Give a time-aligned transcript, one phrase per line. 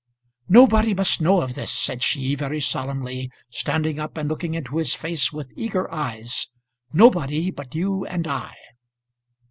[0.49, 4.95] "Nobody must know of this," said she very solemnly, standing up and looking into his
[4.95, 6.47] face with eager eyes.
[6.91, 8.55] "Nobody but you and I."